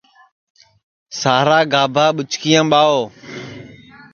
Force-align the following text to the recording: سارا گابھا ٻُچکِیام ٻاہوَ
سارا 1.19 1.59
گابھا 1.71 2.05
ٻُچکِیام 2.15 2.65
ٻاہوَ 2.71 3.01